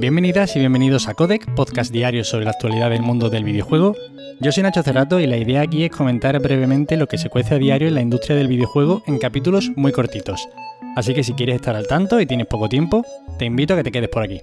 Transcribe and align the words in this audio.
Bienvenidas 0.00 0.56
y 0.56 0.60
bienvenidos 0.60 1.08
a 1.08 1.14
Codec, 1.14 1.54
podcast 1.54 1.92
diario 1.92 2.24
sobre 2.24 2.46
la 2.46 2.52
actualidad 2.52 2.88
del 2.88 3.02
mundo 3.02 3.28
del 3.28 3.44
videojuego. 3.44 3.94
Yo 4.40 4.50
soy 4.50 4.62
Nacho 4.62 4.82
Cerrato 4.82 5.20
y 5.20 5.26
la 5.26 5.36
idea 5.36 5.60
aquí 5.60 5.84
es 5.84 5.90
comentar 5.90 6.40
brevemente 6.40 6.96
lo 6.96 7.06
que 7.06 7.18
se 7.18 7.28
cuece 7.28 7.56
a 7.56 7.58
diario 7.58 7.86
en 7.86 7.96
la 7.96 8.00
industria 8.00 8.34
del 8.34 8.48
videojuego 8.48 9.02
en 9.06 9.18
capítulos 9.18 9.70
muy 9.76 9.92
cortitos. 9.92 10.48
Así 10.96 11.12
que 11.12 11.22
si 11.22 11.34
quieres 11.34 11.56
estar 11.56 11.76
al 11.76 11.86
tanto 11.86 12.18
y 12.18 12.24
tienes 12.24 12.46
poco 12.46 12.70
tiempo, 12.70 13.04
te 13.38 13.44
invito 13.44 13.74
a 13.74 13.76
que 13.76 13.82
te 13.82 13.92
quedes 13.92 14.08
por 14.08 14.22
aquí. 14.22 14.40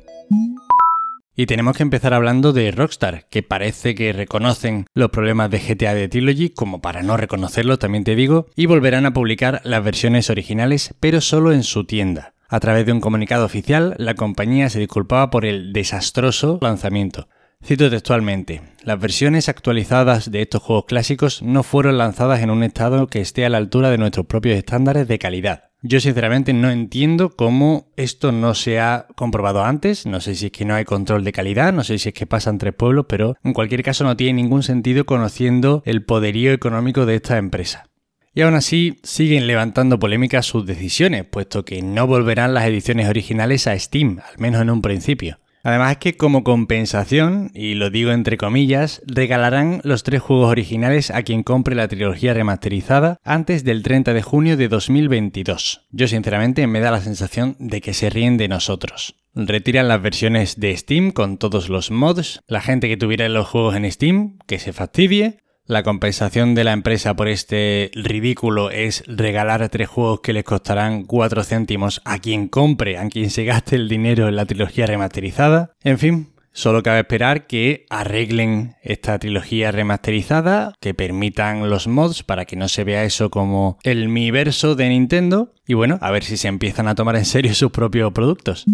Y 1.35 1.47
tenemos 1.47 1.76
que 1.76 1.81
empezar 1.81 2.13
hablando 2.13 2.53
de 2.53 2.69
Rockstar, 2.69 3.26
que 3.28 3.42
parece 3.42 3.96
que 3.96 4.13
reconocen 4.13 4.85
los 4.94 5.10
problemas 5.10 5.49
de 5.49 5.58
GTA 5.58 5.96
de 5.96 6.08
Trilogy, 6.08 6.51
como 6.51 6.81
para 6.81 7.01
no 7.01 7.17
reconocerlo 7.17 7.79
también 7.79 8.03
te 8.03 8.15
digo, 8.15 8.46
y 8.55 8.67
volverán 8.67 9.08
a 9.08 9.13
publicar 9.13 9.62
las 9.63 9.83
versiones 9.83 10.29
originales, 10.29 10.94
pero 10.99 11.19
solo 11.19 11.51
en 11.51 11.63
su 11.63 11.85
tienda. 11.85 12.35
A 12.49 12.59
través 12.61 12.85
de 12.85 12.93
un 12.93 13.01
comunicado 13.01 13.45
oficial, 13.45 13.93
la 13.97 14.15
compañía 14.15 14.69
se 14.69 14.79
disculpaba 14.79 15.29
por 15.29 15.46
el 15.46 15.73
desastroso 15.73 16.59
lanzamiento. 16.61 17.27
Cito 17.61 17.89
textualmente, 17.89 18.61
las 18.83 18.99
versiones 18.99 19.49
actualizadas 19.49 20.31
de 20.31 20.43
estos 20.43 20.61
juegos 20.61 20.85
clásicos 20.85 21.41
no 21.41 21.63
fueron 21.63 21.97
lanzadas 21.97 22.41
en 22.41 22.52
un 22.52 22.63
estado 22.63 23.07
que 23.07 23.19
esté 23.19 23.45
a 23.45 23.49
la 23.49 23.57
altura 23.57 23.89
de 23.89 23.97
nuestros 23.97 24.27
propios 24.27 24.57
estándares 24.57 25.07
de 25.07 25.19
calidad. 25.19 25.63
Yo 25.81 25.99
sinceramente 25.99 26.53
no 26.53 26.69
entiendo 26.71 27.29
cómo 27.35 27.91
esto 27.97 28.31
no 28.31 28.53
se 28.53 28.79
ha 28.79 29.07
comprobado 29.16 29.63
antes, 29.63 30.05
no 30.05 30.21
sé 30.21 30.35
si 30.35 30.47
es 30.47 30.52
que 30.52 30.66
no 30.66 30.75
hay 30.75 30.85
control 30.85 31.23
de 31.23 31.33
calidad, 31.33 31.73
no 31.73 31.83
sé 31.83 31.97
si 31.97 32.09
es 32.09 32.16
que 32.16 32.25
pasa 32.25 32.49
entre 32.49 32.73
pueblos, 32.73 33.07
pero 33.09 33.35
en 33.43 33.53
cualquier 33.53 33.83
caso 33.83 34.03
no 34.03 34.16
tiene 34.16 34.41
ningún 34.41 34.63
sentido 34.63 35.05
conociendo 35.05 35.83
el 35.85 36.05
poderío 36.05 36.53
económico 36.53 37.05
de 37.05 37.16
esta 37.16 37.38
empresa. 37.38 37.89
Y 38.37 38.43
aún 38.43 38.53
así 38.53 38.99
siguen 39.01 39.47
levantando 39.47 39.97
polémicas 39.97 40.45
sus 40.45 40.63
decisiones, 40.63 41.25
puesto 41.25 41.65
que 41.65 41.81
no 41.81 42.05
volverán 42.05 42.53
las 42.53 42.65
ediciones 42.65 43.09
originales 43.09 43.65
a 43.65 43.79
Steam, 43.79 44.19
al 44.19 44.37
menos 44.37 44.61
en 44.61 44.69
un 44.69 44.83
principio. 44.83 45.39
Además 45.63 45.93
es 45.93 45.97
que 45.97 46.17
como 46.17 46.43
compensación, 46.43 47.49
y 47.55 47.73
lo 47.73 47.89
digo 47.89 48.11
entre 48.11 48.37
comillas, 48.37 49.01
regalarán 49.07 49.81
los 49.83 50.03
tres 50.03 50.21
juegos 50.21 50.52
originales 50.52 51.09
a 51.09 51.23
quien 51.23 51.41
compre 51.41 51.73
la 51.73 51.88
trilogía 51.88 52.35
remasterizada 52.35 53.17
antes 53.23 53.63
del 53.63 53.81
30 53.81 54.13
de 54.13 54.21
junio 54.21 54.55
de 54.55 54.67
2022. 54.67 55.88
Yo 55.89 56.07
sinceramente 56.07 56.67
me 56.67 56.79
da 56.79 56.91
la 56.91 57.01
sensación 57.01 57.55
de 57.57 57.81
que 57.81 57.95
se 57.95 58.11
ríen 58.11 58.38
de 58.38 58.49
nosotros. 58.49 59.16
Retiran 59.33 59.88
las 59.88 60.03
versiones 60.03 60.59
de 60.59 60.77
Steam 60.77 61.09
con 61.09 61.39
todos 61.39 61.69
los 61.69 61.89
mods, 61.89 62.41
la 62.45 62.61
gente 62.61 62.88
que 62.88 62.97
tuviera 62.97 63.27
los 63.29 63.47
juegos 63.47 63.75
en 63.75 63.91
Steam, 63.91 64.38
que 64.45 64.59
se 64.59 64.73
fastidie, 64.73 65.39
la 65.67 65.83
compensación 65.83 66.55
de 66.55 66.63
la 66.63 66.71
empresa 66.71 67.15
por 67.15 67.27
este 67.27 67.91
ridículo 67.93 68.71
es 68.71 69.03
regalar 69.07 69.67
tres 69.69 69.87
juegos 69.87 70.21
que 70.21 70.33
les 70.33 70.43
costarán 70.43 71.03
4 71.03 71.43
céntimos 71.43 72.01
a 72.05 72.19
quien 72.19 72.47
compre, 72.47 72.97
a 72.97 73.07
quien 73.09 73.29
se 73.29 73.43
gaste 73.43 73.75
el 73.75 73.89
dinero 73.89 74.27
en 74.27 74.35
la 74.35 74.45
trilogía 74.45 74.85
remasterizada. 74.85 75.71
En 75.83 75.99
fin, 75.99 76.29
Solo 76.57 76.81
cabe 76.81 77.01
esperar 77.01 77.45
que 77.45 77.85
arreglen 77.88 78.77
esta 78.81 79.19
trilogía 79.19 79.71
remasterizada, 79.71 80.73
que 80.81 80.95
permitan 80.95 81.69
los 81.69 81.85
mods 81.88 82.23
para 82.23 82.45
que 82.45 82.55
no 82.55 82.67
se 82.67 82.83
vea 82.83 83.03
eso 83.03 83.29
como 83.29 83.77
el 83.83 84.09
miverso 84.09 84.73
de 84.73 84.89
Nintendo. 84.89 85.53
Y 85.67 85.75
bueno, 85.75 85.99
a 86.01 86.09
ver 86.09 86.23
si 86.23 86.35
se 86.35 86.47
empiezan 86.47 86.88
a 86.88 86.95
tomar 86.95 87.15
en 87.15 87.25
serio 87.25 87.53
sus 87.53 87.69
propios 87.69 88.11
productos. 88.11 88.65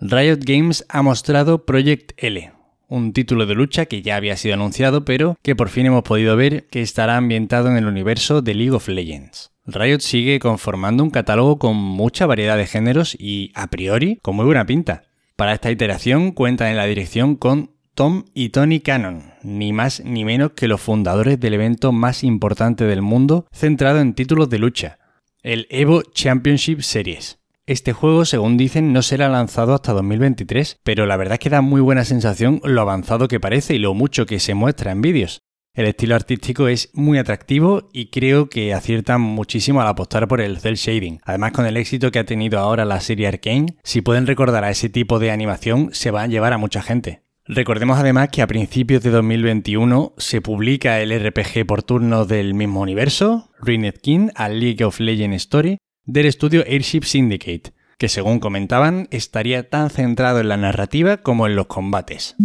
Riot 0.00 0.44
Games 0.46 0.86
ha 0.88 1.02
mostrado 1.02 1.66
Project 1.66 2.12
L, 2.18 2.52
un 2.92 3.12
título 3.12 3.46
de 3.46 3.54
lucha 3.54 3.86
que 3.86 4.02
ya 4.02 4.16
había 4.16 4.36
sido 4.36 4.54
anunciado, 4.54 5.04
pero 5.04 5.38
que 5.42 5.56
por 5.56 5.70
fin 5.70 5.86
hemos 5.86 6.02
podido 6.02 6.36
ver 6.36 6.66
que 6.68 6.82
estará 6.82 7.16
ambientado 7.16 7.68
en 7.68 7.76
el 7.76 7.86
universo 7.86 8.42
de 8.42 8.54
League 8.54 8.72
of 8.72 8.88
Legends. 8.88 9.50
Riot 9.64 10.00
sigue 10.00 10.38
conformando 10.38 11.02
un 11.02 11.10
catálogo 11.10 11.58
con 11.58 11.76
mucha 11.76 12.26
variedad 12.26 12.56
de 12.56 12.66
géneros 12.66 13.16
y, 13.18 13.50
a 13.54 13.68
priori, 13.68 14.18
con 14.22 14.36
muy 14.36 14.44
buena 14.44 14.66
pinta. 14.66 15.04
Para 15.36 15.54
esta 15.54 15.70
iteración 15.70 16.32
cuentan 16.32 16.68
en 16.68 16.76
la 16.76 16.86
dirección 16.86 17.36
con 17.36 17.70
Tom 17.94 18.24
y 18.34 18.50
Tony 18.50 18.80
Cannon, 18.80 19.32
ni 19.42 19.72
más 19.72 20.02
ni 20.04 20.24
menos 20.24 20.52
que 20.52 20.68
los 20.68 20.80
fundadores 20.80 21.40
del 21.40 21.54
evento 21.54 21.92
más 21.92 22.24
importante 22.24 22.84
del 22.84 23.02
mundo 23.02 23.46
centrado 23.52 24.00
en 24.00 24.14
títulos 24.14 24.50
de 24.50 24.58
lucha, 24.58 24.98
el 25.42 25.66
Evo 25.70 26.02
Championship 26.02 26.80
Series. 26.80 27.41
Este 27.64 27.92
juego, 27.92 28.24
según 28.24 28.56
dicen, 28.56 28.92
no 28.92 29.02
será 29.02 29.28
lanzado 29.28 29.74
hasta 29.74 29.92
2023, 29.92 30.80
pero 30.82 31.06
la 31.06 31.16
verdad 31.16 31.34
es 31.34 31.38
que 31.38 31.48
da 31.48 31.60
muy 31.60 31.80
buena 31.80 32.04
sensación 32.04 32.60
lo 32.64 32.80
avanzado 32.80 33.28
que 33.28 33.38
parece 33.38 33.76
y 33.76 33.78
lo 33.78 33.94
mucho 33.94 34.26
que 34.26 34.40
se 34.40 34.54
muestra 34.54 34.90
en 34.90 35.00
vídeos. 35.00 35.42
El 35.72 35.86
estilo 35.86 36.16
artístico 36.16 36.66
es 36.66 36.90
muy 36.92 37.18
atractivo 37.18 37.88
y 37.92 38.10
creo 38.10 38.50
que 38.50 38.74
aciertan 38.74 39.20
muchísimo 39.20 39.80
al 39.80 39.86
apostar 39.86 40.26
por 40.26 40.40
el 40.40 40.58
cel 40.58 40.74
shading. 40.74 41.20
Además, 41.24 41.52
con 41.52 41.64
el 41.64 41.76
éxito 41.76 42.10
que 42.10 42.18
ha 42.18 42.26
tenido 42.26 42.58
ahora 42.58 42.84
la 42.84 43.00
serie 43.00 43.28
Arkane, 43.28 43.76
si 43.84 44.02
pueden 44.02 44.26
recordar 44.26 44.64
a 44.64 44.70
ese 44.70 44.88
tipo 44.88 45.20
de 45.20 45.30
animación, 45.30 45.90
se 45.92 46.10
va 46.10 46.22
a 46.22 46.26
llevar 46.26 46.52
a 46.52 46.58
mucha 46.58 46.82
gente. 46.82 47.22
Recordemos 47.44 47.98
además 47.98 48.28
que 48.30 48.42
a 48.42 48.46
principios 48.46 49.02
de 49.02 49.10
2021 49.10 50.14
se 50.16 50.40
publica 50.40 51.00
el 51.00 51.10
RPG 51.10 51.64
por 51.66 51.82
turno 51.82 52.24
del 52.24 52.54
mismo 52.54 52.80
universo, 52.80 53.50
Ruined 53.58 53.94
King, 54.02 54.28
a 54.34 54.48
League 54.48 54.84
of 54.84 55.00
Legends 55.00 55.36
Story, 55.36 55.78
del 56.04 56.26
estudio 56.26 56.64
Airship 56.66 57.04
Syndicate, 57.04 57.72
que 57.98 58.08
según 58.08 58.40
comentaban 58.40 59.08
estaría 59.10 59.68
tan 59.68 59.90
centrado 59.90 60.40
en 60.40 60.48
la 60.48 60.56
narrativa 60.56 61.18
como 61.18 61.46
en 61.46 61.56
los 61.56 61.66
combates. 61.66 62.36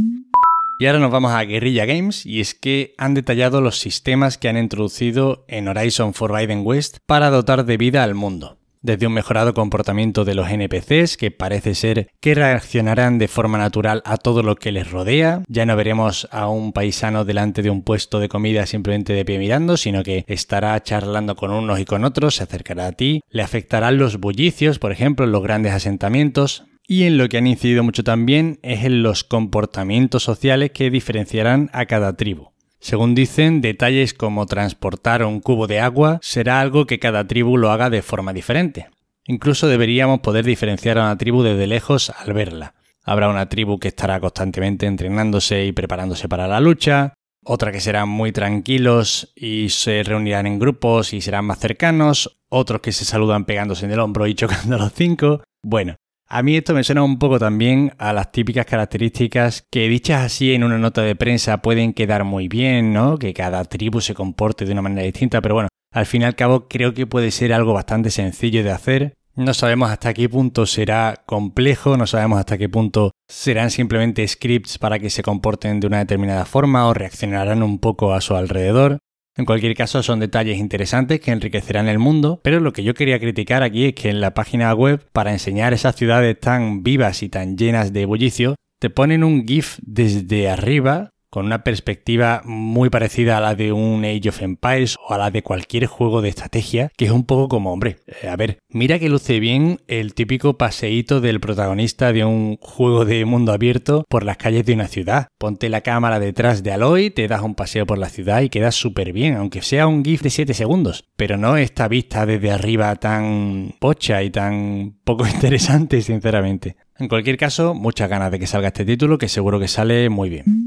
Y 0.80 0.86
ahora 0.86 1.00
nos 1.00 1.12
vamos 1.12 1.32
a 1.32 1.44
Guerrilla 1.44 1.86
Games 1.86 2.26
y 2.26 2.40
es 2.40 2.54
que 2.54 2.94
han 2.98 3.16
detallado 3.16 3.62
los 3.62 3.80
sistemas 3.80 4.38
que 4.38 4.50
han 4.50 4.58
introducido 4.58 5.44
en 5.48 5.68
Horizon 5.68 6.14
Forbidden 6.14 6.62
West 6.64 6.98
para 7.08 7.32
dotar 7.32 7.66
de 7.66 7.78
vida 7.78 8.04
al 8.04 8.14
mundo 8.14 8.58
desde 8.82 9.08
un 9.08 9.14
mejorado 9.14 9.54
comportamiento 9.54 10.26
de 10.26 10.36
los 10.36 10.50
NPCs, 10.50 11.18
que 11.18 11.32
parece 11.32 11.76
ser 11.76 12.10
que 12.20 12.36
reaccionarán 12.36 13.18
de 13.18 13.28
forma 13.28 13.58
natural 13.58 14.02
a 14.06 14.18
todo 14.18 14.44
lo 14.44 14.56
que 14.56 14.72
les 14.72 14.92
rodea. 14.92 15.44
Ya 15.48 15.66
no 15.66 15.76
veremos 15.76 16.28
a 16.32 16.48
un 16.48 16.74
paisano 16.74 17.26
delante 17.26 17.62
de 17.62 17.70
un 17.70 17.84
puesto 17.84 18.20
de 18.20 18.30
comida 18.30 18.66
simplemente 18.66 19.14
de 19.14 19.26
pie 19.26 19.40
mirando, 19.40 19.78
sino 19.78 20.04
que 20.04 20.26
estará 20.28 20.82
charlando 20.82 21.36
con 21.36 21.52
unos 21.52 21.80
y 21.80 21.86
con 21.86 22.04
otros, 22.04 22.36
se 22.36 22.44
acercará 22.44 22.88
a 22.88 22.92
ti, 22.92 23.22
le 23.30 23.44
afectarán 23.44 23.98
los 23.98 24.20
bullicios, 24.20 24.80
por 24.80 24.92
ejemplo, 24.92 25.26
los 25.26 25.44
grandes 25.44 25.74
asentamientos, 25.74 26.66
y 26.88 27.04
en 27.04 27.18
lo 27.18 27.28
que 27.28 27.38
han 27.38 27.48
incidido 27.48 27.84
mucho 27.84 28.04
también 28.04 28.60
es 28.64 28.86
en 28.86 29.04
los 29.04 29.26
comportamientos 29.26 30.24
sociales 30.24 30.72
que 30.72 30.90
diferenciarán 30.90 31.70
a 31.74 31.86
cada 31.86 32.16
tribu. 32.16 32.52
Según 32.80 33.16
dicen, 33.16 33.62
detalles 33.62 34.14
como 34.14 34.46
transportar 34.46 35.24
un 35.24 35.40
cubo 35.40 35.68
de 35.68 35.80
agua 35.80 36.20
será 36.22 36.62
algo 36.62 36.86
que 36.86 37.00
cada 37.00 37.26
tribu 37.26 37.58
lo 37.58 37.72
haga 37.72 37.90
de 37.90 38.02
forma 38.02 38.34
diferente. 38.34 38.88
Incluso 39.26 39.68
deberíamos 39.68 40.20
poder 40.20 40.46
diferenciar 40.46 40.98
a 40.98 41.04
una 41.04 41.18
tribu 41.18 41.44
desde 41.44 41.68
lejos 41.68 42.12
al 42.12 42.34
verla. 42.34 42.76
Habrá 43.04 43.30
una 43.30 43.50
tribu 43.50 43.80
que 43.80 43.90
estará 43.90 44.20
constantemente 44.20 44.86
entrenándose 44.86 45.66
y 45.66 45.72
preparándose 45.72 46.30
para 46.30 46.48
la 46.48 46.60
lucha, 46.60 47.14
otra 47.44 47.72
que 47.72 47.80
serán 47.80 48.10
muy 48.10 48.34
tranquilos 48.34 49.32
y 49.36 49.70
se 49.70 50.04
reunirán 50.04 50.48
en 50.48 50.60
grupos 50.60 51.14
y 51.14 51.22
serán 51.22 51.46
más 51.46 51.60
cercanos, 51.60 52.40
otros 52.50 52.82
que 52.82 52.92
se 52.92 53.06
saludan 53.06 53.46
pegándose 53.46 53.86
en 53.86 53.92
el 53.92 54.00
hombro 54.00 54.28
y 54.28 54.36
chocando 54.36 54.76
a 54.76 54.80
los 54.80 54.94
cinco. 54.94 55.42
Bueno, 55.64 55.96
a 56.30 56.44
mí 56.44 56.58
esto 56.58 56.74
me 56.74 56.84
suena 56.84 57.04
un 57.04 57.20
poco 57.20 57.40
también 57.40 57.94
a 57.98 58.12
las 58.14 58.32
típicas 58.32 58.66
características 58.66 59.66
que 59.72 59.88
dichas 59.88 60.26
así 60.26 60.54
en 60.54 60.64
una 60.64 60.78
nota 60.78 61.02
de 61.02 61.16
prensa 61.16 61.62
pueden 61.62 61.94
quedar 61.94 62.24
muy 62.26 62.48
bien, 62.48 62.94
¿no? 62.94 63.18
Que 63.18 63.34
cada 63.34 63.64
tribu 63.66 64.02
se 64.02 64.14
comporte 64.14 64.66
de 64.66 64.74
una 64.74 64.82
manera 64.82 65.04
distinta, 65.04 65.42
pero 65.42 65.56
bueno, 65.56 65.70
al 65.94 66.06
fin 66.06 66.24
y 66.24 66.26
al 66.26 66.36
cabo 66.36 66.68
creo 66.68 66.94
que 66.94 67.08
puede 67.08 67.32
ser 67.32 67.54
algo 67.54 67.74
bastante 67.74 68.12
sencillo 68.12 68.64
de 68.64 68.72
hacer. 68.72 69.14
No 69.36 69.54
sabemos 69.54 69.92
hasta 69.92 70.14
qué 70.14 70.28
punto 70.28 70.66
será 70.66 71.24
complejo, 71.26 71.96
no 71.96 72.08
sabemos 72.08 72.40
hasta 72.40 72.58
qué 72.58 72.70
punto 72.70 73.12
serán 73.30 73.70
simplemente 73.70 74.28
scripts 74.28 74.80
para 74.80 75.00
que 75.00 75.12
se 75.12 75.22
comporten 75.22 75.80
de 75.80 75.88
una 75.88 76.00
determinada 76.00 76.44
forma 76.46 76.88
o 76.88 76.94
reaccionarán 76.94 77.62
un 77.62 77.80
poco 77.80 78.14
a 78.14 78.22
su 78.22 78.36
alrededor. 78.36 78.98
En 79.38 79.46
cualquier 79.46 79.76
caso, 79.76 80.02
son 80.02 80.20
detalles 80.20 80.58
interesantes 80.58 81.20
que 81.20 81.32
enriquecerán 81.32 81.88
el 81.88 82.00
mundo, 82.00 82.42
pero 82.44 82.60
lo 82.60 82.74
que 82.74 82.84
yo 82.84 82.96
quería 82.96 83.20
criticar 83.20 83.62
aquí 83.62 83.86
es 83.86 83.94
que 83.94 84.10
en 84.10 84.20
la 84.20 84.34
página 84.34 84.74
web, 84.74 85.08
para 85.14 85.32
enseñar 85.32 85.74
esas 85.74 85.96
ciudades 85.96 86.40
tan 86.40 86.82
vivas 86.82 87.22
y 87.22 87.30
tan 87.30 87.56
llenas 87.56 87.94
de 87.94 88.06
bullicio, 88.06 88.56
te 88.80 88.90
ponen 88.90 89.24
un 89.24 89.46
GIF 89.46 89.78
desde 89.84 90.50
arriba 90.50 91.12
con 91.30 91.46
una 91.46 91.64
perspectiva 91.64 92.42
muy 92.46 92.90
parecida 92.90 93.38
a 93.38 93.42
la 93.42 93.56
de 93.56 93.74
un 93.74 94.06
Age 94.06 94.30
of 94.30 94.42
Empires 94.42 94.96
o 95.08 95.14
a 95.14 95.18
la 95.18 95.32
de 95.32 95.44
cualquier 95.44 95.86
juego 95.86 96.22
de 96.22 96.30
estrategia, 96.30 96.92
que 96.98 97.06
es 97.06 97.12
un 97.12 97.26
poco 97.26 97.48
como, 97.48 97.74
hombre, 97.74 97.98
eh, 98.08 98.28
a 98.28 98.36
ver, 98.36 98.60
mira 98.70 99.00
que 99.00 99.10
luce 99.10 99.40
bien 99.40 99.80
el 99.88 100.14
típico 100.14 100.58
paseíto 100.58 101.22
del 101.22 101.40
protagonista 101.40 102.14
de 102.14 102.26
un 102.26 102.58
juego 102.62 103.06
de 103.06 103.26
mundo 103.26 103.52
abierto 103.52 104.06
por 104.10 104.24
las 104.24 104.38
calles 104.38 104.66
de 104.66 104.74
una 104.74 104.88
ciudad. 104.88 105.28
Ponte 105.38 105.70
la 105.70 105.82
cámara 105.82 106.20
detrás 106.20 106.64
de 106.64 106.72
Aloy, 106.72 107.10
te 107.10 107.28
das 107.28 107.42
un 107.42 107.56
paseo 107.56 107.86
por 107.86 107.98
la 107.98 108.10
ciudad 108.10 108.42
y 108.42 108.50
quedas 108.50 108.76
súper 108.76 109.14
bien, 109.14 109.36
aunque 109.36 109.62
sea 109.62 109.88
un 109.88 110.04
GIF 110.04 110.22
de 110.22 110.30
7 110.30 110.54
segundos, 110.54 111.06
pero 111.16 111.38
no 111.38 111.58
esta 111.58 111.88
vista 111.88 112.26
desde 112.26 112.52
arriba 112.52 112.96
tan 112.96 113.76
pocha 113.80 114.24
y 114.24 114.30
tan 114.30 114.98
poco 115.04 115.28
interesante, 115.34 116.02
sinceramente. 116.02 116.78
En 117.00 117.08
cualquier 117.08 117.38
caso, 117.38 117.76
muchas 117.76 118.10
ganas 118.10 118.32
de 118.32 118.40
que 118.40 118.48
salga 118.48 118.70
este 118.70 118.86
título, 118.86 119.18
que 119.18 119.28
seguro 119.28 119.60
que 119.60 119.68
sale 119.68 120.10
muy 120.10 120.30
bien. 120.30 120.67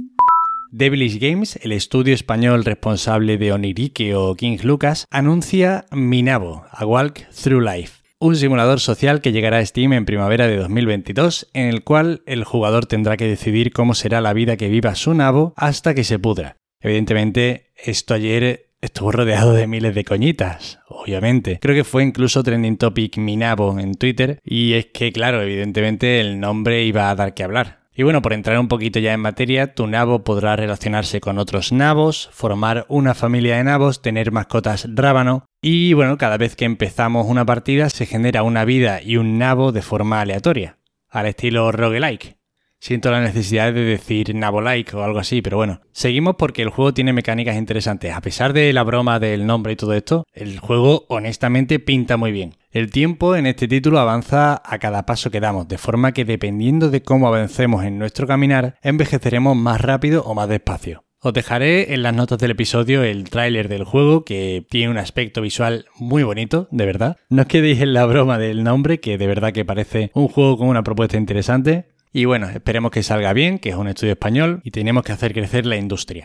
Devilish 0.73 1.19
Games, 1.19 1.59
el 1.63 1.73
estudio 1.73 2.15
español 2.15 2.65
responsable 2.65 3.39
de 3.39 3.53
Onirique 3.53 4.15
o 4.15 4.37
King 4.37 4.59
Lucas, 4.63 5.07
anuncia 5.11 5.87
Minabo, 5.91 6.65
A 6.71 6.87
Walk 6.87 7.27
Through 7.31 7.63
Life. 7.63 8.01
un 8.23 8.37
simulador 8.37 8.81
social 8.81 9.23
que 9.23 9.33
llegará 9.33 9.59
a 9.59 9.67
Steam 9.67 9.95
en 9.95 10.05
primavera 10.05 10.47
de 10.47 10.59
2022, 10.59 11.49
en 11.55 11.69
el 11.69 11.83
cual 11.83 12.23
el 12.27 12.45
jugador 12.45 12.85
tendrá 12.85 13.17
que 13.17 13.27
decidir 13.27 13.73
cómo 13.73 13.95
será 13.95 14.21
la 14.21 14.35
vida 14.35 14.59
que 14.59 14.69
viva 14.69 14.95
su 14.95 15.15
nabo 15.15 15.55
hasta 15.57 15.95
que 15.95 16.05
se 16.05 16.19
pudra. 16.19 16.57
Evidentemente, 16.81 17.73
esto 17.83 18.13
ayer 18.13 18.67
estuvo 18.83 19.11
rodeado 19.11 19.55
de 19.55 19.67
miles 19.67 19.95
de 19.95 20.05
coñitas, 20.05 20.81
obviamente. 20.89 21.59
Creo 21.61 21.75
que 21.75 21.85
fue 21.85 22.03
incluso 22.03 22.43
trending 22.43 22.77
topic 22.77 23.17
mi 23.17 23.37
nabo 23.37 23.79
en 23.79 23.95
Twitter, 23.95 24.39
y 24.45 24.75
es 24.75 24.87
que, 24.93 25.13
claro, 25.13 25.41
evidentemente 25.43 26.21
el 26.21 26.41
nombre 26.41 26.85
iba 26.85 27.09
a 27.09 27.15
dar 27.15 27.33
que 27.33 27.43
hablar. 27.43 27.80
Y 28.01 28.03
bueno, 28.03 28.23
por 28.23 28.33
entrar 28.33 28.59
un 28.59 28.69
poquito 28.69 28.99
ya 28.99 29.13
en 29.13 29.21
materia, 29.21 29.75
tu 29.75 29.87
nabo 29.87 30.25
podrá 30.25 30.57
relacionarse 30.57 31.21
con 31.21 31.37
otros 31.37 31.71
nabos, 31.71 32.31
formar 32.33 32.87
una 32.89 33.13
familia 33.13 33.59
de 33.59 33.65
nabos, 33.65 34.01
tener 34.01 34.33
mascotas 34.33 34.89
rábano 34.95 35.45
y 35.61 35.93
bueno, 35.93 36.17
cada 36.17 36.39
vez 36.39 36.57
que 36.57 36.65
empezamos 36.65 37.27
una 37.27 37.45
partida 37.45 37.91
se 37.91 38.07
genera 38.07 38.43
una 38.43 38.65
vida 38.65 39.03
y 39.03 39.19
un 39.19 39.37
nabo 39.37 39.71
de 39.71 39.83
forma 39.83 40.23
aleatoria, 40.23 40.79
al 41.11 41.27
estilo 41.27 41.73
roguelike. 41.73 42.40
Siento 42.83 43.11
la 43.11 43.21
necesidad 43.21 43.75
de 43.75 43.85
decir 43.85 44.35
nabo-like 44.35 44.97
o 44.97 45.05
algo 45.05 45.19
así, 45.19 45.43
pero 45.43 45.59
bueno. 45.59 45.83
Seguimos 45.93 46.37
porque 46.37 46.63
el 46.63 46.71
juego 46.71 46.95
tiene 46.95 47.13
mecánicas 47.13 47.57
interesantes. 47.57 48.15
A 48.15 48.23
pesar 48.23 48.55
de 48.55 48.73
la 48.73 48.83
broma 48.85 49.21
del 49.21 49.47
nombre 49.47 49.75
y 49.75 49.77
todo 49.77 49.93
esto, 49.93 50.25
el 50.33 50.59
juego 50.59 51.05
honestamente 51.09 51.79
pinta 51.79 52.17
muy 52.17 52.33
bien. 52.33 52.55
El 52.71 52.91
tiempo 52.91 53.37
en 53.37 53.47
este 53.47 53.69
título 53.69 53.99
avanza 53.99 54.63
a 54.65 54.79
cada 54.79 55.05
paso 55.05 55.31
que 55.31 55.41
damos, 55.41 55.69
de 55.69 55.77
forma 55.77 56.13
que 56.13 56.25
dependiendo 56.25 56.89
de 56.89 57.03
cómo 57.03 57.29
avancemos 57.29 57.85
en 57.85 57.99
nuestro 57.99 58.27
caminar, 58.27 58.77
envejeceremos 58.83 59.57
más 59.57 59.81
rápido 59.83 60.23
o 60.23 60.35
más 60.35 60.49
despacio. 60.49 61.05
Os 61.23 61.35
dejaré 61.35 61.93
en 61.93 62.03
las 62.03 62.15
notas 62.15 62.39
del 62.39 62.53
episodio 62.53 63.03
el 63.03 63.29
tráiler 63.29 63.69
del 63.69 63.85
juego 63.85 64.25
que 64.25 64.65
tiene 64.71 64.91
un 64.91 64.97
aspecto 64.97 65.43
visual 65.43 65.85
muy 65.99 66.23
bonito, 66.23 66.67
de 66.71 66.87
verdad. 66.87 67.19
No 67.29 67.43
os 67.43 67.49
quedéis 67.49 67.83
en 67.83 67.93
la 67.93 68.07
broma 68.07 68.39
del 68.39 68.65
nombre, 68.65 69.01
que 69.01 69.19
de 69.19 69.27
verdad 69.27 69.53
que 69.53 69.67
parece 69.67 70.11
un 70.15 70.29
juego 70.29 70.57
con 70.57 70.69
una 70.69 70.83
propuesta 70.83 71.19
interesante. 71.19 71.89
Y 72.13 72.25
bueno, 72.25 72.49
esperemos 72.49 72.91
que 72.91 73.03
salga 73.03 73.33
bien, 73.33 73.59
que 73.59 73.71
es 73.71 73.77
un 73.77 73.89
estudio 73.89 74.13
español 74.13 74.61
y 74.65 74.73
tenemos 74.73 75.05
que 75.05 75.13
hacer 75.13 75.33
crecer 75.33 75.67
la 75.67 75.77
industria. 75.77 76.25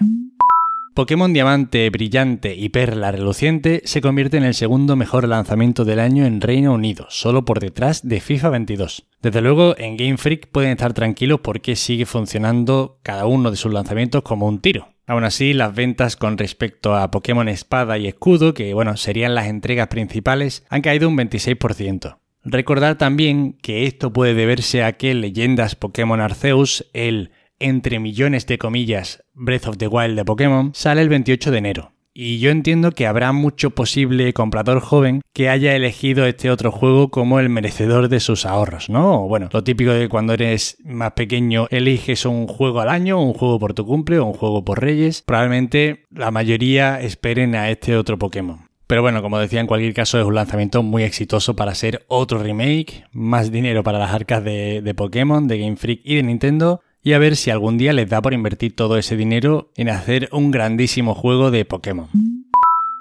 Pokémon 0.95 1.33
Diamante 1.33 1.89
Brillante 1.89 2.55
y 2.55 2.69
Perla 2.69 3.11
Reluciente 3.11 3.81
se 3.83 3.99
convierte 3.99 4.37
en 4.37 4.45
el 4.45 4.53
segundo 4.53 4.95
mejor 4.95 5.27
lanzamiento 5.27 5.83
del 5.83 5.99
año 5.99 6.25
en 6.25 6.39
Reino 6.39 6.73
Unido, 6.73 7.05
solo 7.09 7.43
por 7.43 7.59
detrás 7.59 8.07
de 8.07 8.21
FIFA 8.21 8.49
22. 8.49 9.05
Desde 9.21 9.41
luego, 9.41 9.77
en 9.77 9.97
Game 9.97 10.17
Freak 10.17 10.47
pueden 10.47 10.71
estar 10.71 10.93
tranquilos 10.93 11.41
porque 11.41 11.75
sigue 11.75 12.05
funcionando 12.05 12.97
cada 13.03 13.25
uno 13.25 13.51
de 13.51 13.57
sus 13.57 13.73
lanzamientos 13.73 14.23
como 14.23 14.47
un 14.47 14.61
tiro. 14.61 14.87
Aún 15.05 15.25
así, 15.25 15.53
las 15.53 15.75
ventas 15.75 16.15
con 16.15 16.37
respecto 16.37 16.95
a 16.95 17.11
Pokémon 17.11 17.49
Espada 17.49 17.97
y 17.97 18.07
Escudo, 18.07 18.53
que 18.53 18.73
bueno, 18.73 18.95
serían 18.95 19.35
las 19.35 19.47
entregas 19.47 19.89
principales, 19.89 20.65
han 20.69 20.81
caído 20.81 21.09
un 21.09 21.17
26%. 21.17 22.17
Recordar 22.45 22.97
también 22.97 23.57
que 23.61 23.87
esto 23.87 24.13
puede 24.13 24.35
deberse 24.35 24.83
a 24.83 24.93
que 24.93 25.15
Leyendas 25.15 25.75
Pokémon 25.75 26.21
Arceus, 26.21 26.85
el 26.93 27.31
entre 27.57 27.99
millones 27.99 28.45
de 28.45 28.59
comillas, 28.59 29.23
Breath 29.33 29.67
of 29.67 29.77
the 29.77 29.87
Wild 29.87 30.15
de 30.15 30.25
Pokémon, 30.25 30.71
sale 30.75 31.01
el 31.01 31.09
28 31.09 31.49
de 31.49 31.57
enero. 31.57 31.91
Y 32.13 32.39
yo 32.39 32.51
entiendo 32.51 32.91
que 32.91 33.07
habrá 33.07 33.33
mucho 33.33 33.71
posible 33.71 34.31
comprador 34.31 34.79
joven 34.79 35.21
que 35.33 35.49
haya 35.49 35.75
elegido 35.75 36.25
este 36.25 36.49
otro 36.49 36.71
juego 36.71 37.09
como 37.09 37.41
el 37.41 37.49
merecedor 37.49 38.07
de 38.07 38.21
sus 38.21 38.45
ahorros, 38.45 38.89
¿no? 38.89 39.27
Bueno, 39.27 39.49
lo 39.51 39.63
típico 39.65 39.91
de 39.91 40.07
cuando 40.07 40.33
eres 40.33 40.77
más 40.85 41.11
pequeño 41.11 41.67
eliges 41.71 42.25
un 42.25 42.47
juego 42.47 42.79
al 42.79 42.89
año, 42.89 43.21
un 43.21 43.33
juego 43.33 43.59
por 43.59 43.73
tu 43.73 43.85
cumple 43.85 44.19
o 44.19 44.25
un 44.25 44.33
juego 44.33 44.63
por 44.63 44.79
Reyes. 44.81 45.23
Probablemente 45.25 46.05
la 46.09 46.31
mayoría 46.31 47.01
esperen 47.01 47.53
a 47.55 47.69
este 47.69 47.97
otro 47.97 48.17
Pokémon. 48.17 48.69
Pero 48.87 49.01
bueno, 49.01 49.21
como 49.21 49.39
decía, 49.39 49.59
en 49.59 49.67
cualquier 49.67 49.93
caso 49.93 50.19
es 50.19 50.25
un 50.25 50.35
lanzamiento 50.35 50.83
muy 50.83 51.03
exitoso 51.03 51.55
para 51.55 51.73
ser 51.73 52.05
otro 52.07 52.39
remake, 52.39 53.05
más 53.11 53.51
dinero 53.51 53.83
para 53.83 53.99
las 53.99 54.13
arcas 54.13 54.43
de, 54.43 54.81
de 54.81 54.93
Pokémon, 54.93 55.47
de 55.47 55.57
Game 55.57 55.75
Freak 55.75 56.01
y 56.03 56.15
de 56.15 56.23
Nintendo, 56.23 56.81
y 57.01 57.13
a 57.13 57.19
ver 57.19 57.35
si 57.35 57.51
algún 57.51 57.77
día 57.77 57.93
les 57.93 58.09
da 58.09 58.21
por 58.21 58.33
invertir 58.33 58.75
todo 58.75 58.97
ese 58.97 59.15
dinero 59.15 59.71
en 59.75 59.89
hacer 59.89 60.29
un 60.31 60.51
grandísimo 60.51 61.15
juego 61.15 61.51
de 61.51 61.65
Pokémon. 61.65 62.09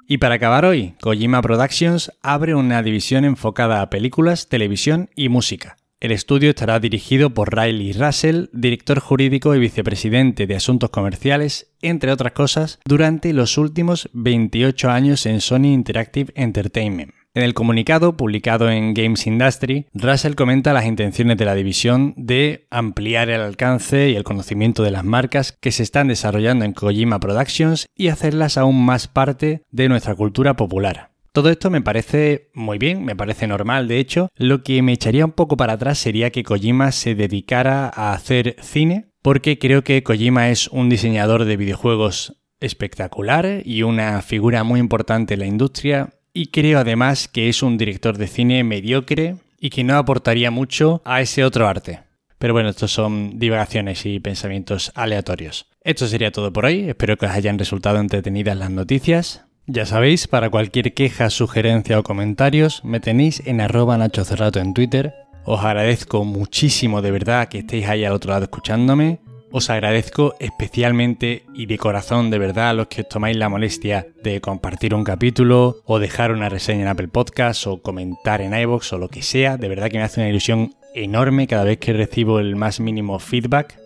Y 0.06 0.18
para 0.18 0.34
acabar 0.34 0.66
hoy, 0.66 0.94
Kojima 1.00 1.40
Productions 1.40 2.12
abre 2.22 2.54
una 2.54 2.82
división 2.82 3.24
enfocada 3.24 3.80
a 3.80 3.88
películas, 3.88 4.48
televisión 4.48 5.08
y 5.16 5.30
música. 5.30 5.76
El 6.04 6.12
estudio 6.12 6.50
estará 6.50 6.80
dirigido 6.80 7.30
por 7.30 7.56
Riley 7.56 7.94
Russell, 7.94 8.48
director 8.52 9.00
jurídico 9.00 9.54
y 9.54 9.58
vicepresidente 9.58 10.46
de 10.46 10.54
Asuntos 10.54 10.90
Comerciales, 10.90 11.72
entre 11.80 12.12
otras 12.12 12.32
cosas, 12.32 12.78
durante 12.84 13.32
los 13.32 13.56
últimos 13.56 14.10
28 14.12 14.90
años 14.90 15.24
en 15.24 15.40
Sony 15.40 15.72
Interactive 15.72 16.30
Entertainment. 16.36 17.14
En 17.32 17.42
el 17.42 17.54
comunicado 17.54 18.18
publicado 18.18 18.70
en 18.70 18.92
Games 18.92 19.26
Industry, 19.26 19.86
Russell 19.94 20.34
comenta 20.34 20.74
las 20.74 20.84
intenciones 20.84 21.38
de 21.38 21.46
la 21.46 21.54
división 21.54 22.12
de 22.18 22.66
ampliar 22.68 23.30
el 23.30 23.40
alcance 23.40 24.10
y 24.10 24.14
el 24.14 24.24
conocimiento 24.24 24.82
de 24.82 24.90
las 24.90 25.04
marcas 25.04 25.56
que 25.58 25.72
se 25.72 25.82
están 25.82 26.08
desarrollando 26.08 26.66
en 26.66 26.74
Kojima 26.74 27.18
Productions 27.18 27.86
y 27.96 28.08
hacerlas 28.08 28.58
aún 28.58 28.84
más 28.84 29.08
parte 29.08 29.62
de 29.70 29.88
nuestra 29.88 30.14
cultura 30.14 30.54
popular. 30.54 31.13
Todo 31.34 31.50
esto 31.50 31.68
me 31.68 31.82
parece 31.82 32.52
muy 32.54 32.78
bien, 32.78 33.04
me 33.04 33.16
parece 33.16 33.48
normal 33.48 33.88
de 33.88 33.98
hecho. 33.98 34.28
Lo 34.36 34.62
que 34.62 34.80
me 34.82 34.92
echaría 34.92 35.24
un 35.24 35.32
poco 35.32 35.56
para 35.56 35.72
atrás 35.72 35.98
sería 35.98 36.30
que 36.30 36.44
Kojima 36.44 36.92
se 36.92 37.16
dedicara 37.16 37.90
a 37.92 38.12
hacer 38.12 38.54
cine, 38.60 39.06
porque 39.20 39.58
creo 39.58 39.82
que 39.82 40.04
Kojima 40.04 40.50
es 40.50 40.68
un 40.68 40.88
diseñador 40.88 41.44
de 41.44 41.56
videojuegos 41.56 42.36
espectacular 42.60 43.62
y 43.64 43.82
una 43.82 44.22
figura 44.22 44.62
muy 44.62 44.78
importante 44.78 45.34
en 45.34 45.40
la 45.40 45.46
industria 45.46 46.10
y 46.32 46.52
creo 46.52 46.78
además 46.78 47.26
que 47.26 47.48
es 47.48 47.64
un 47.64 47.78
director 47.78 48.16
de 48.16 48.28
cine 48.28 48.62
mediocre 48.62 49.34
y 49.58 49.70
que 49.70 49.82
no 49.82 49.96
aportaría 49.96 50.52
mucho 50.52 51.02
a 51.04 51.20
ese 51.20 51.42
otro 51.42 51.66
arte. 51.66 52.04
Pero 52.38 52.52
bueno, 52.54 52.68
estos 52.68 52.92
son 52.92 53.40
divagaciones 53.40 54.06
y 54.06 54.20
pensamientos 54.20 54.92
aleatorios. 54.94 55.66
Esto 55.80 56.06
sería 56.06 56.30
todo 56.30 56.52
por 56.52 56.64
hoy, 56.64 56.88
espero 56.88 57.16
que 57.16 57.26
os 57.26 57.32
hayan 57.32 57.58
resultado 57.58 57.98
entretenidas 57.98 58.56
las 58.56 58.70
noticias. 58.70 59.46
Ya 59.66 59.86
sabéis, 59.86 60.28
para 60.28 60.50
cualquier 60.50 60.92
queja, 60.92 61.30
sugerencia 61.30 61.98
o 61.98 62.02
comentarios, 62.02 62.84
me 62.84 63.00
tenéis 63.00 63.42
en 63.46 63.62
arroba 63.62 63.96
Nacho 63.96 64.22
Cerrato 64.22 64.60
en 64.60 64.74
Twitter. 64.74 65.14
Os 65.46 65.64
agradezco 65.64 66.22
muchísimo 66.24 67.00
de 67.00 67.10
verdad 67.10 67.48
que 67.48 67.60
estéis 67.60 67.88
ahí 67.88 68.04
al 68.04 68.12
otro 68.12 68.32
lado 68.32 68.44
escuchándome. 68.44 69.20
Os 69.52 69.70
agradezco 69.70 70.34
especialmente 70.38 71.46
y 71.54 71.64
de 71.64 71.78
corazón 71.78 72.28
de 72.28 72.38
verdad 72.38 72.70
a 72.70 72.72
los 72.74 72.88
que 72.88 73.02
os 73.02 73.08
tomáis 73.08 73.38
la 73.38 73.48
molestia 73.48 74.06
de 74.22 74.42
compartir 74.42 74.94
un 74.94 75.04
capítulo 75.04 75.76
o 75.86 75.98
dejar 75.98 76.32
una 76.32 76.50
reseña 76.50 76.82
en 76.82 76.88
Apple 76.88 77.08
Podcast 77.08 77.66
o 77.66 77.80
comentar 77.80 78.42
en 78.42 78.52
iVoox 78.52 78.92
o 78.92 78.98
lo 78.98 79.08
que 79.08 79.22
sea. 79.22 79.56
De 79.56 79.68
verdad 79.68 79.88
que 79.88 79.96
me 79.96 80.04
hace 80.04 80.20
una 80.20 80.28
ilusión 80.28 80.74
enorme 80.94 81.46
cada 81.46 81.64
vez 81.64 81.78
que 81.78 81.94
recibo 81.94 82.38
el 82.38 82.54
más 82.54 82.80
mínimo 82.80 83.18
feedback. 83.18 83.78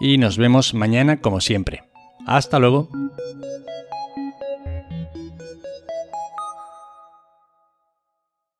Y 0.00 0.16
nos 0.16 0.38
vemos 0.38 0.72
mañana 0.72 1.20
como 1.20 1.42
siempre. 1.42 1.82
Hasta 2.26 2.58
luego. 2.58 2.88